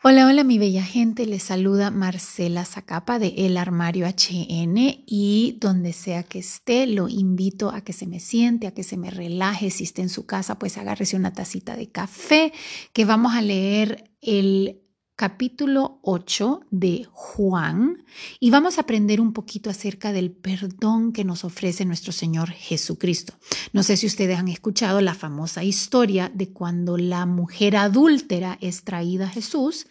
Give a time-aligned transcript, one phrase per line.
[0.00, 5.92] Hola, hola mi bella gente, les saluda Marcela Zacapa de El Armario HN y donde
[5.92, 9.70] sea que esté, lo invito a que se me siente, a que se me relaje.
[9.70, 12.52] Si está en su casa, pues agárrese una tacita de café,
[12.92, 14.82] que vamos a leer el
[15.18, 18.04] capítulo 8 de Juan
[18.38, 23.34] y vamos a aprender un poquito acerca del perdón que nos ofrece nuestro Señor Jesucristo.
[23.72, 28.84] No sé si ustedes han escuchado la famosa historia de cuando la mujer adúltera es
[28.84, 29.88] traída a Jesús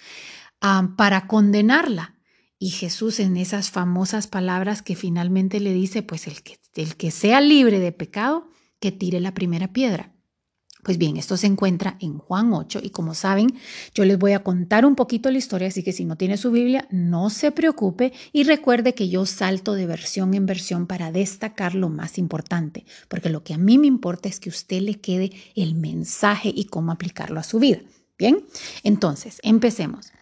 [0.61, 2.16] ah, para condenarla.
[2.57, 7.11] Y Jesús en esas famosas palabras que finalmente le dice, pues el que, el que
[7.11, 8.50] sea libre de pecado,
[8.80, 10.17] que tire la primera piedra.
[10.87, 13.54] Pues bien, esto se encuentra en Juan 8 y como saben,
[13.93, 16.50] yo les voy a contar un poquito la historia, así que si no tiene su
[16.50, 21.75] Biblia, no se preocupe y recuerde que yo salto de versión en versión para destacar
[21.75, 25.33] lo más importante, porque lo que a mí me importa es que usted le quede
[25.57, 27.82] el mensaje y cómo aplicarlo a su vida.
[28.18, 28.46] Bien,
[28.83, 30.13] entonces, empecemos.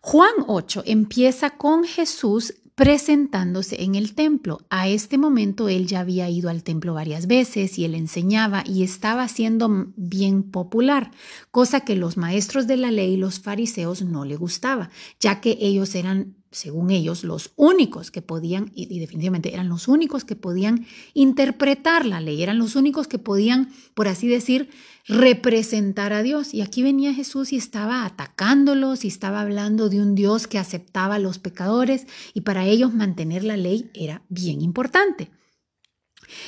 [0.00, 4.62] Juan 8 empieza con Jesús presentándose en el templo.
[4.70, 8.84] A este momento él ya había ido al templo varias veces y él enseñaba y
[8.84, 11.10] estaba siendo bien popular,
[11.50, 14.88] cosa que los maestros de la ley y los fariseos no le gustaba,
[15.20, 20.24] ya que ellos eran según ellos, los únicos que podían, y, definitivamente eran los únicos
[20.24, 24.68] que podían interpretar la ley, eran los únicos que podían, por así decir,
[25.06, 26.54] representar a Dios.
[26.54, 31.16] Y aquí venía Jesús y estaba atacándolos y estaba hablando de un Dios que aceptaba
[31.16, 35.30] a los pecadores y para ellos mantener la ley era bien importante.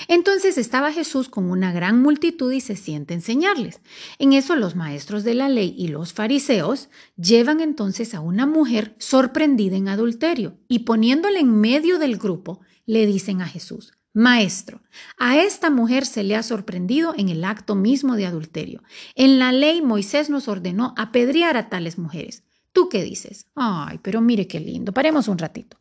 [0.08, 3.80] Entonces estaba Jesús con una gran multitud y se siente enseñarles.
[4.18, 8.94] En eso los maestros de la ley y los fariseos llevan entonces a una mujer
[8.98, 14.82] sorprendida en adulterio y poniéndola en medio del grupo, le dicen a Jesús, Maestro,
[15.16, 18.82] a esta mujer se le ha sorprendido en el acto mismo de adulterio.
[19.14, 22.44] En la ley Moisés nos ordenó apedrear a tales mujeres.
[22.72, 23.46] ¿Tú qué dices?
[23.54, 24.92] Ay, pero mire qué lindo.
[24.92, 25.78] Paremos un ratito.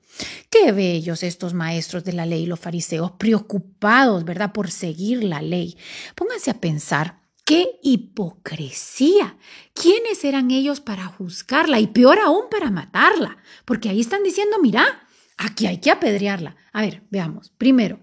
[0.50, 5.78] Qué bellos estos maestros de la ley, los fariseos, preocupados, ¿verdad?, por seguir la ley.
[6.16, 7.22] Pónganse a pensar.
[7.44, 9.38] ¡Qué hipocresía!
[9.74, 13.38] ¿Quiénes eran ellos para juzgarla y peor aún para matarla?
[13.66, 16.56] Porque ahí están diciendo, mira, aquí hay que apedrearla.
[16.72, 17.50] A ver, veamos.
[17.58, 18.00] Primero,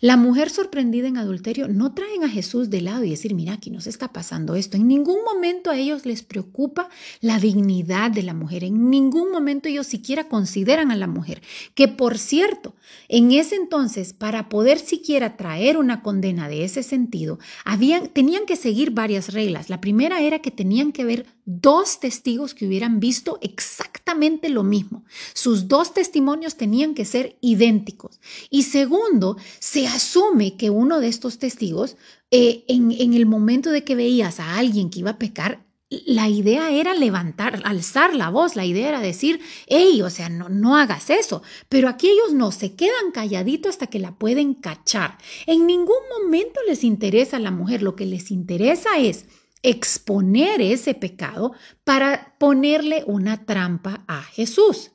[0.00, 3.70] la mujer sorprendida en adulterio no traen a Jesús de lado y decir, mira, aquí
[3.70, 4.76] nos está pasando esto.
[4.76, 6.88] En ningún momento a ellos les preocupa
[7.20, 8.64] la dignidad de la mujer.
[8.64, 11.42] En ningún momento ellos siquiera consideran a la mujer.
[11.74, 12.74] Que por cierto,
[13.08, 18.56] en ese entonces, para poder siquiera traer una condena de ese sentido, habían, tenían que
[18.56, 19.70] seguir varias reglas.
[19.70, 25.04] La primera era que tenían que ver dos testigos que hubieran visto exactamente lo mismo.
[25.34, 28.20] Sus dos testimonios tenían que ser idénticos.
[28.50, 31.96] Y segundo, se asume que uno de estos testigos,
[32.30, 36.28] eh, en, en el momento de que veías a alguien que iba a pecar, la
[36.28, 40.76] idea era levantar, alzar la voz, la idea era decir, hey, o sea, no, no
[40.76, 41.42] hagas eso.
[41.70, 45.16] Pero aquí ellos no, se quedan calladitos hasta que la pueden cachar.
[45.46, 49.24] En ningún momento les interesa a la mujer, lo que les interesa es
[49.62, 51.54] exponer ese pecado
[51.84, 54.90] para ponerle una trampa a Jesús.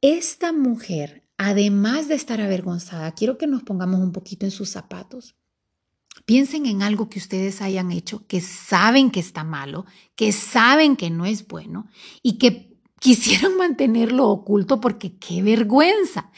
[0.00, 5.34] Esta mujer, además de estar avergonzada, quiero que nos pongamos un poquito en sus zapatos.
[6.24, 11.10] Piensen en algo que ustedes hayan hecho, que saben que está malo, que saben que
[11.10, 11.88] no es bueno
[12.22, 12.71] y que
[13.02, 16.30] quisieran mantenerlo oculto porque qué vergüenza.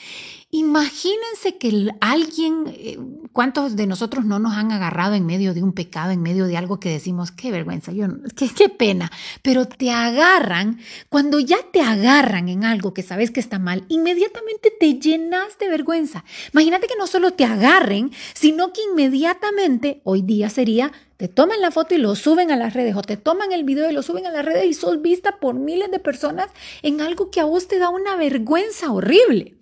[0.51, 2.97] Imagínense que alguien, eh,
[3.33, 6.57] ¿cuántos de nosotros no nos han agarrado en medio de un pecado, en medio de
[6.57, 9.11] algo que decimos, qué vergüenza, yo, qué, qué pena,
[9.43, 14.73] pero te agarran, cuando ya te agarran en algo que sabes que está mal, inmediatamente
[14.79, 16.25] te llenas de vergüenza.
[16.53, 21.71] Imagínate que no solo te agarren, sino que inmediatamente, hoy día sería, te toman la
[21.71, 24.27] foto y lo suben a las redes o te toman el video y lo suben
[24.27, 26.49] a las redes y sos vista por miles de personas
[26.83, 29.57] en algo que a vos te da una vergüenza horrible.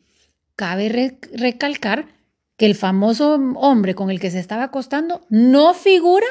[0.56, 2.06] Cabe recalcar
[2.56, 6.26] que el famoso hombre con el que se estaba acostando no figura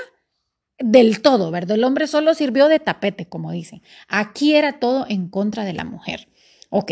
[0.80, 1.78] del todo, ¿verdad?
[1.78, 3.82] El hombre solo sirvió de tapete, como dicen.
[4.08, 6.29] Aquí era todo en contra de la mujer.
[6.70, 6.91] Ok.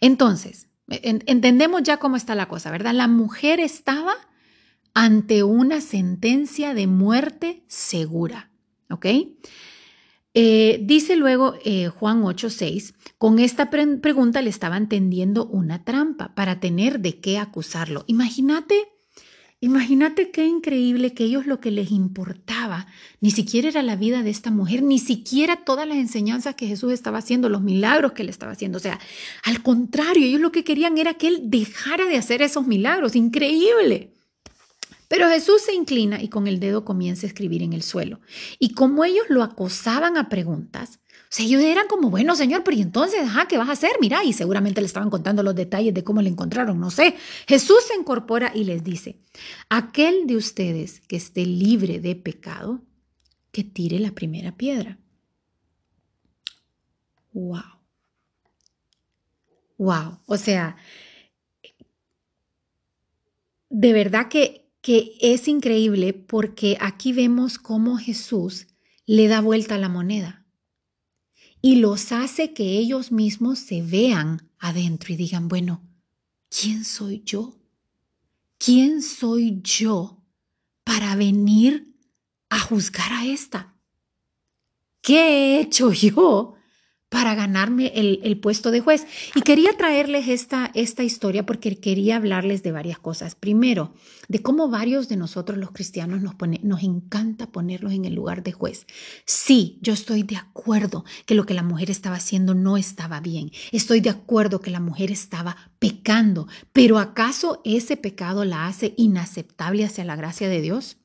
[0.00, 2.94] Entonces, entendemos ya cómo está la cosa, ¿verdad?
[2.94, 4.14] La mujer estaba
[4.94, 8.50] ante una sentencia de muerte segura,
[8.90, 9.06] ¿ok?
[10.32, 16.60] Eh, dice luego eh, Juan 8:6, con esta pregunta le estaban tendiendo una trampa para
[16.60, 18.04] tener de qué acusarlo.
[18.06, 18.76] Imagínate,
[19.58, 22.86] imagínate qué increíble que ellos lo que les importaba
[23.20, 26.92] ni siquiera era la vida de esta mujer, ni siquiera todas las enseñanzas que Jesús
[26.92, 28.78] estaba haciendo, los milagros que le estaba haciendo.
[28.78, 29.00] O sea,
[29.42, 33.16] al contrario, ellos lo que querían era que él dejara de hacer esos milagros.
[33.16, 34.12] Increíble.
[35.10, 38.20] Pero Jesús se inclina y con el dedo comienza a escribir en el suelo.
[38.60, 42.76] Y como ellos lo acosaban a preguntas, o sea, ellos eran como, bueno, señor, pero
[42.76, 43.90] ¿y entonces, ajá, qué vas a hacer?
[44.00, 47.16] Mira, y seguramente le estaban contando los detalles de cómo le encontraron, no sé.
[47.48, 49.18] Jesús se incorpora y les dice,
[49.68, 52.80] aquel de ustedes que esté libre de pecado,
[53.50, 54.96] que tire la primera piedra.
[57.32, 57.80] Wow.
[59.76, 60.20] Wow.
[60.26, 60.76] O sea,
[63.70, 68.68] de verdad que, que es increíble porque aquí vemos cómo Jesús
[69.06, 70.46] le da vuelta la moneda
[71.62, 75.82] y los hace que ellos mismos se vean adentro y digan, bueno,
[76.48, 77.58] ¿quién soy yo?
[78.58, 80.22] ¿Quién soy yo
[80.84, 81.94] para venir
[82.48, 83.74] a juzgar a esta?
[85.02, 86.56] ¿Qué he hecho yo
[87.10, 89.04] para ganarme el, puesto de juez.
[89.34, 93.34] Y quería traerles esta, esta historia porque quería hablarles de varias cosas.
[93.34, 93.92] Primero,
[94.28, 98.52] de cómo varios de nosotros los cristianos nos, nos encanta ponernos en el lugar de
[98.52, 98.86] juez.
[99.26, 103.50] Sí, yo estoy de acuerdo que lo que la mujer estaba haciendo no estaba bien.
[103.72, 109.84] Estoy de acuerdo que la mujer estaba pecando, pero ¿acaso ese pecado la hace inaceptable
[109.84, 110.98] hacia la gracia de Dios?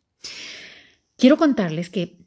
[1.18, 2.25] Quiero contarles que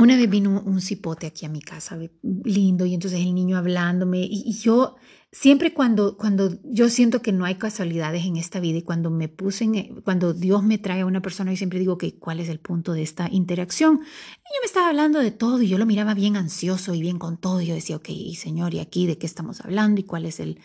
[0.00, 4.20] una vez vino un cipote aquí a mi casa, lindo, y entonces el niño hablándome,
[4.20, 4.96] y, yo
[5.30, 9.28] siempre cuando, cuando yo siento que no hay casualidades en esta vida y cuando me
[9.28, 12.48] puse, en, cuando Dios me trae a una persona, yo siempre digo que cuál es
[12.48, 13.96] el punto de esta interacción.
[13.96, 17.18] El niño me estaba hablando de todo y yo lo miraba bien ansioso y bien
[17.18, 17.60] con todo.
[17.60, 20.00] Y yo decía, ok, Señor, ¿y aquí de qué estamos hablando?
[20.00, 20.60] ¿Y cuál es el,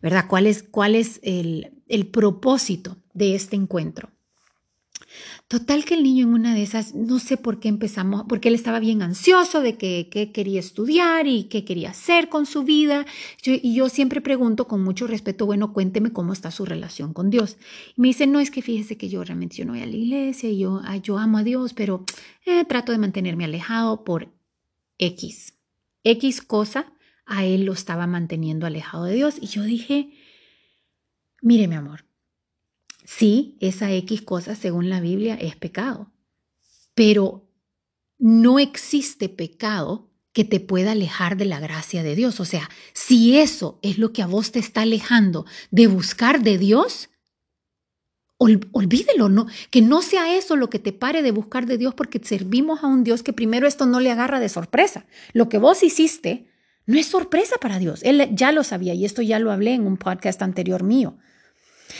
[0.00, 0.26] verdad?
[0.28, 4.10] ¿Cuál es, cuál es el, el propósito de este encuentro?
[5.48, 8.54] Total que el niño en una de esas, no sé por qué empezamos, porque él
[8.54, 13.06] estaba bien ansioso de qué que quería estudiar y qué quería hacer con su vida.
[13.44, 17.56] y yo siempre pregunto con mucho respeto, bueno, cuénteme cómo está su relación con Dios.
[17.96, 19.96] Y me dice, no, es que fíjese que yo realmente yo no voy a la
[19.96, 22.04] iglesia y yo, yo amo a Dios, pero
[22.44, 24.32] eh, trato de mantenerme alejado por
[24.98, 25.54] X.
[26.04, 26.92] X cosa
[27.26, 29.36] a él lo estaba manteniendo alejado de Dios.
[29.40, 30.10] Y yo dije,
[31.42, 32.07] mire mi amor,
[33.10, 36.12] Sí, esa X cosa, según la Biblia, es pecado.
[36.94, 37.48] Pero
[38.18, 42.38] no existe pecado que te pueda alejar de la gracia de Dios.
[42.38, 46.58] O sea, si eso es lo que a vos te está alejando de buscar de
[46.58, 47.08] Dios,
[48.36, 52.20] olvídelo, no, que no sea eso lo que te pare de buscar de Dios porque
[52.22, 55.06] servimos a un Dios que primero esto no le agarra de sorpresa.
[55.32, 56.50] Lo que vos hiciste
[56.84, 58.02] no es sorpresa para Dios.
[58.02, 61.16] Él ya lo sabía y esto ya lo hablé en un podcast anterior mío.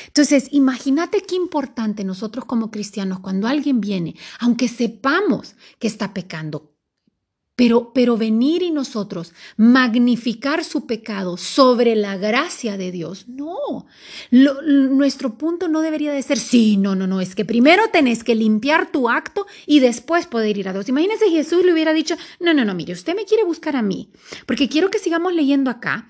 [0.06, 6.78] Entonces, imagínate qué importante nosotros como cristianos, cuando alguien viene, aunque sepamos que está pecando,
[7.58, 13.84] pero, pero venir y nosotros magnificar su pecado sobre la gracia de Dios, no.
[14.30, 18.36] nuestro punto no debería de ser, sí, no, no, no, es que primero tenés que
[18.36, 20.88] limpiar tu acto y después poder ir a Dios.
[20.88, 24.08] Imagínense Jesús le hubiera dicho, no, no, no, mire, usted me quiere buscar a mí,
[24.46, 26.08] porque quiero que sigamos leyendo acá,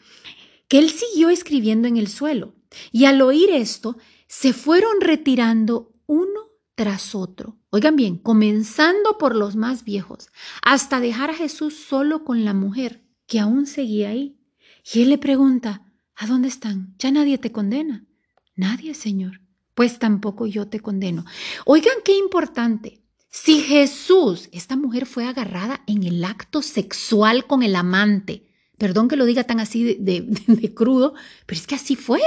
[0.68, 2.57] que él siguió escribiendo en el suelo.
[2.92, 3.96] Y al oír esto,
[4.26, 7.56] se fueron retirando uno tras otro.
[7.70, 10.28] Oigan bien, comenzando por los más viejos,
[10.62, 14.38] hasta dejar a Jesús solo con la mujer, que aún seguía ahí.
[14.92, 15.82] Y él le pregunta,
[16.14, 16.94] ¿a dónde están?
[16.98, 18.06] Ya nadie te condena.
[18.54, 19.40] Nadie, Señor.
[19.74, 21.24] Pues tampoco yo te condeno.
[21.64, 23.02] Oigan qué importante.
[23.30, 29.16] Si Jesús, esta mujer fue agarrada en el acto sexual con el amante, perdón que
[29.16, 31.14] lo diga tan así de, de crudo,
[31.46, 32.20] pero es que así fue.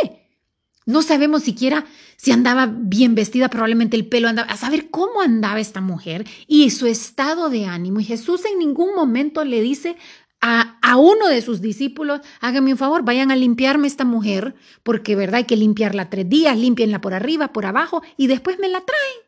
[0.86, 1.86] No sabemos siquiera
[2.18, 6.70] si andaba bien vestida, probablemente el pelo andaba, a saber cómo andaba esta mujer y
[6.72, 8.00] su estado de ánimo.
[8.00, 9.96] Y Jesús en ningún momento le dice
[10.40, 15.16] a, a, uno de sus discípulos, háganme un favor, vayan a limpiarme esta mujer, porque
[15.16, 18.82] verdad hay que limpiarla tres días, limpienla por arriba, por abajo y después me la
[18.82, 19.20] traen,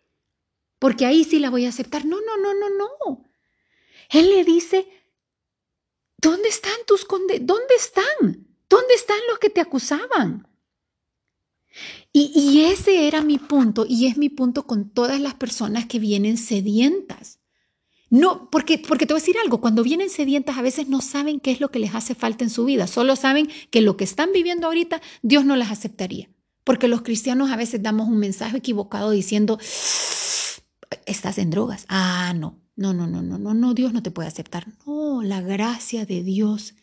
[0.80, 2.04] porque ahí sí la voy a aceptar.
[2.06, 3.24] No, no, no, no, no.
[4.10, 4.88] Él le dice,
[6.20, 7.46] ¿dónde están tus condes?
[7.46, 8.48] ¿Dónde están?
[8.68, 10.48] ¿Dónde están los que te acusaban?
[12.12, 16.38] Y, ese era mi punto y es mi punto con todas las personas que vienen
[16.38, 17.40] sedientas.
[18.10, 21.40] No, porque, porque te voy a decir algo, cuando vienen sedientas a veces no saben
[21.40, 24.04] qué es lo que les hace falta en su vida, solo saben que lo que
[24.04, 26.30] están viviendo ahorita Dios no las aceptaría.
[26.64, 29.58] Porque los cristianos a veces damos un mensaje equivocado diciendo,
[31.06, 31.86] estás en drogas.
[31.90, 34.68] Ah, no, no, no, no, no, no, no, Dios no te puede aceptar.
[34.86, 36.76] No, la gracia de Dios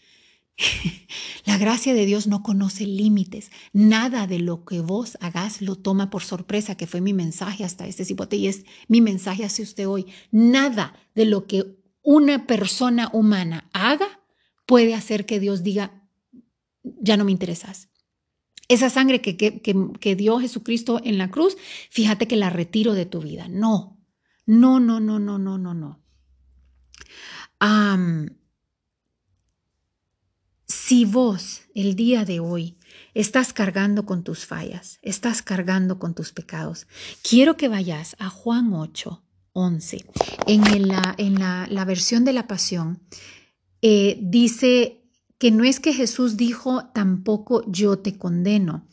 [1.47, 3.51] La gracia de Dios no conoce límites.
[3.73, 7.87] Nada de lo que vos hagas lo toma por sorpresa, que fue mi mensaje hasta
[7.87, 10.07] este cipote y es mi mensaje hacia usted hoy.
[10.31, 14.21] Nada de lo que una persona humana haga
[14.67, 16.07] puede hacer que Dios diga,
[16.83, 17.89] ya no me interesas.
[18.69, 21.57] esa sangre que, que, dio Jesucristo en la cruz,
[21.91, 23.49] fíjate que la retiro de tu vida.
[23.49, 23.99] No,
[24.47, 26.01] no, no, no, no, no, no, no.
[30.91, 32.77] Si vos el día de hoy
[33.15, 36.89] estás cargando con tus fallas, estás cargando con tus pecados,
[37.23, 40.05] quiero que vayas a Juan 8, 11.
[40.49, 42.99] En la, en la, versión de la pasión
[43.83, 45.05] eh, dice
[45.39, 48.89] que no es que Jesús dijo tampoco yo te condeno,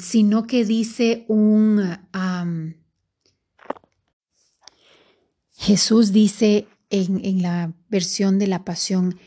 [0.00, 1.96] sino que dice un...
[5.56, 9.18] Jesús dice en, en la versión de la pasión,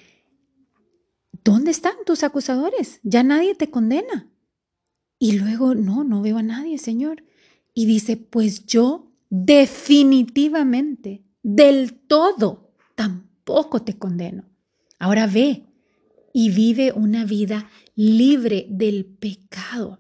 [1.43, 2.99] ¿dónde están tus acusadores?
[3.03, 4.29] Ya nadie te condena.
[5.19, 7.23] Y luego, no, no veo a nadie, Señor.
[7.73, 14.45] Y dice, pues yo definitivamente, del todo, tampoco te condeno.
[14.99, 15.71] Ahora ve,
[16.33, 19.99] y vive una vida libre del pecado.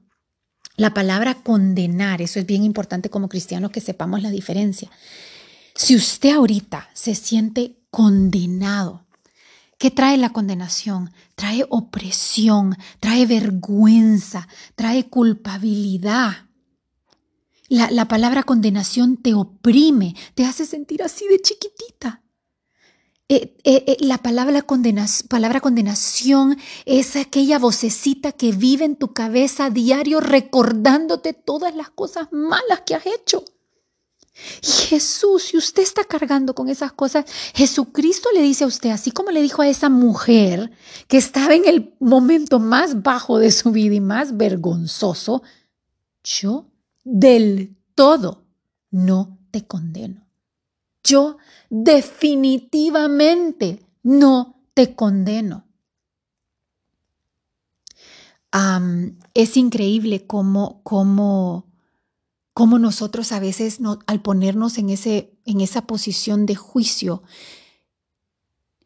[0.77, 4.89] La palabra condenar, eso es bien importante como cristianos que sepamos la diferencia.
[5.75, 9.05] Si usted ahorita se siente condenado,
[9.81, 11.11] ¿qué trae la condenación?
[11.33, 16.49] Trae opresión, trae vergüenza, trae culpabilidad.
[17.67, 22.21] La, la palabra condenación te oprime, te hace sentir así de chiquitita.
[23.27, 24.63] Eh, eh, eh, la palabra,
[25.29, 32.27] palabra condenación es aquella vocecita que vive en tu cabeza diario recordándote todas las cosas
[32.31, 33.43] malas que has hecho.
[34.33, 39.29] Jesús, si usted está cargando con esas cosas, Jesucristo le dice a usted, así como
[39.31, 40.71] le dijo a esa mujer
[41.07, 45.43] que estaba en el momento más bajo de su vida y más vergonzoso,
[46.23, 46.71] yo
[47.03, 48.45] del todo
[48.89, 50.25] no te condeno.
[51.03, 51.37] Yo
[51.69, 55.65] definitivamente no te condeno.
[59.33, 61.70] es increíble cómo, cómo,
[62.53, 67.23] cómo, nosotros a veces al ponernos en, ese, en esa posición de juicio,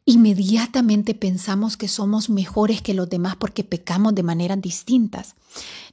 [0.06, 5.36] inmediatamente pensamos que somos mejores que los demás porque pecamos de maneras distintas.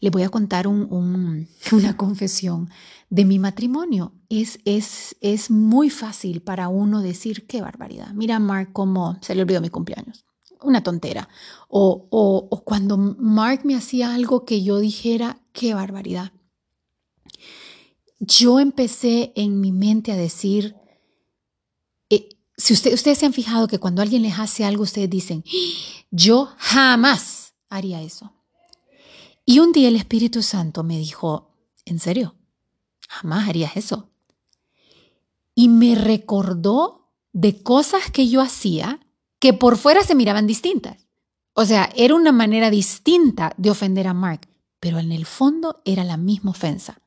[0.01, 2.69] Le voy a contar una confesión
[3.09, 4.13] de mi matrimonio.
[4.29, 8.13] Es, es, es muy fácil para uno decir, qué barbaridad.
[8.13, 10.25] Mira, Mark, cómo se le olvidó mi cumpleaños.
[10.63, 11.29] Una tontera.
[11.69, 16.33] O, o, cuando Mark me hacía algo que yo dijera, qué barbaridad.
[18.25, 20.77] Yo empecé en mi mente a decir,
[22.09, 25.43] eh, si usted, ustedes se han fijado que cuando alguien les hace algo, ustedes dicen,
[26.13, 28.33] yo jamás haría eso.
[29.45, 31.51] Y un día el Espíritu Santo me dijo,
[31.85, 32.37] ¿en serio?
[33.09, 34.09] Jamás harías eso.
[35.57, 39.01] Y me recordó de cosas que yo hacía
[39.41, 41.09] que por fuera se miraban distintas.
[41.55, 44.49] O sea, era una manera distinta de ofender a Mark,
[44.79, 47.03] pero en el fondo era la misma ofensa.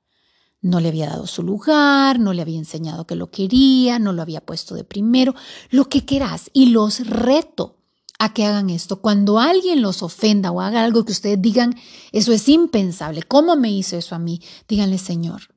[0.66, 4.22] No le había dado su lugar, no le había enseñado que lo quería, no lo
[4.22, 5.36] había puesto de primero,
[5.70, 6.50] lo que quieras.
[6.54, 7.78] Y los reto
[8.18, 9.02] a que hagan esto.
[9.02, 11.76] Cuando alguien los ofenda o haga algo que ustedes digan,
[12.12, 13.22] eso es impensable.
[13.24, 14.42] ¿Cómo me hizo eso a mí?
[14.68, 15.56] Díganle, Señor,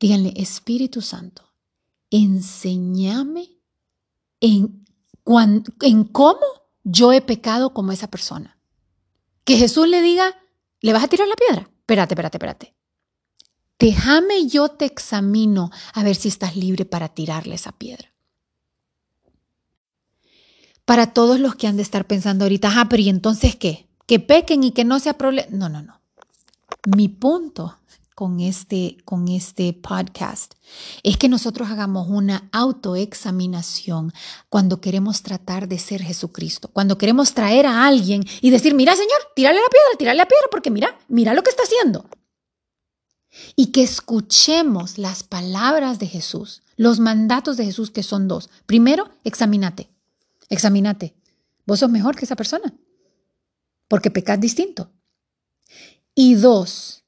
[0.00, 1.50] Díganle, Espíritu Santo,
[2.10, 3.48] enséñame
[4.40, 4.84] en,
[5.80, 6.44] en cómo
[6.82, 8.58] yo he pecado como esa persona.
[9.44, 10.34] Que Jesús le diga,
[10.80, 11.70] ¿le vas a tirar la piedra?
[11.78, 12.73] Espérate, espérate, espérate.
[13.78, 18.12] Déjame yo te examino a ver si estás libre para tirarle esa piedra.
[20.84, 23.88] Para todos los que han de estar pensando ahorita, ah, pero ¿y entonces qué?
[24.06, 25.48] Que pequen y que no sea problema.
[25.50, 26.00] No, no, no.
[26.94, 27.78] Mi punto
[28.14, 30.54] con este, con este podcast
[31.02, 34.12] es que nosotros hagamos una autoexaminación
[34.48, 39.18] cuando queremos tratar de ser Jesucristo, cuando queremos traer a alguien y decir, mira Señor,
[39.34, 42.06] tírale la piedra, tírale la piedra, porque mira, mira lo que está haciendo.
[43.56, 48.50] Y que escuchemos las palabras de Jesús, los mandatos de Jesús que son dos.
[48.66, 49.90] Primero, examínate,
[50.48, 51.14] examínate.
[51.66, 52.74] Vos sos mejor que esa persona,
[53.88, 54.90] porque pecas distinto.
[56.14, 57.04] Y dos,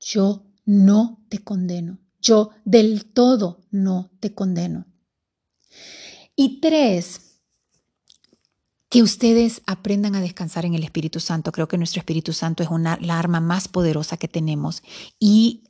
[0.00, 1.98] yo no te condeno.
[2.20, 4.86] Yo del todo no te condeno.
[6.36, 7.33] Y tres,
[8.94, 11.50] que ustedes aprendan a descansar en el Espíritu Santo.
[11.50, 12.68] Creo que nuestro Espíritu Santo es
[13.00, 14.84] la arma más poderosa que tenemos.
[15.18, 15.64] Y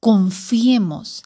[0.00, 1.22] confiemos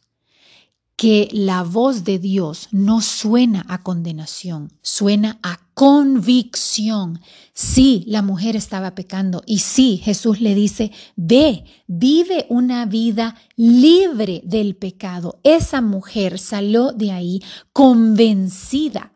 [0.96, 7.22] que la voz de Dios no suena a condenación, suena a convicción.
[7.54, 14.42] Sí, la mujer estaba pecando y sí, Jesús le dice, ve, vive una vida libre
[14.44, 15.40] del pecado.
[15.42, 19.13] Esa mujer salió de ahí convencida,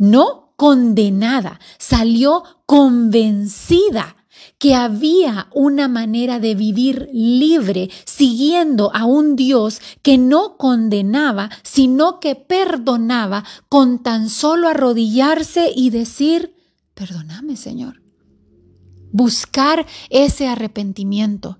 [0.00, 4.16] no condenada, salió convencida
[4.58, 12.18] que había una manera de vivir libre siguiendo a un Dios que no condenaba, sino
[12.18, 16.54] que perdonaba con tan solo arrodillarse y decir,
[16.94, 18.02] perdóname Señor.
[19.12, 21.58] Buscar ese arrepentimiento.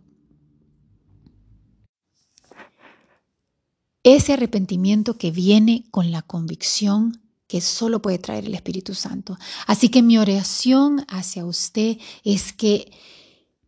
[4.03, 9.37] Ese arrepentimiento que viene con la convicción que solo puede traer el Espíritu Santo.
[9.67, 12.93] Así que mi oración hacia usted es que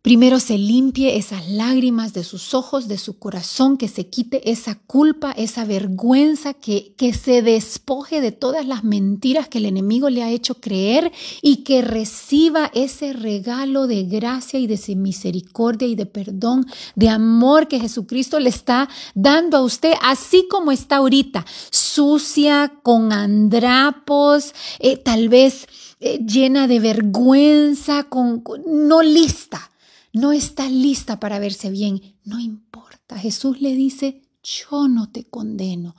[0.03, 4.75] Primero se limpie esas lágrimas de sus ojos, de su corazón, que se quite esa
[4.75, 10.21] culpa, esa vergüenza, que, que se despoje de todas las mentiras que el enemigo le
[10.21, 16.05] ha hecho creer y que reciba ese regalo de gracia y de misericordia y de
[16.05, 22.73] perdón, de amor que Jesucristo le está dando a usted, así como está ahorita, sucia,
[22.83, 25.65] con andrapos, eh, tal vez
[26.01, 29.69] eh, llena de vergüenza, con, no lista
[30.13, 33.17] no está lista para verse bien, no importa.
[33.17, 35.95] Jesús le dice, yo no te condeno.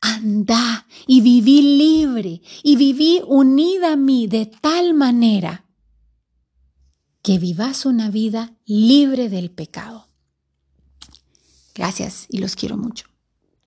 [0.00, 5.64] Anda y viví libre y viví unida a mí de tal manera
[7.22, 10.08] que vivas una vida libre del pecado.
[11.74, 13.06] Gracias y los quiero mucho.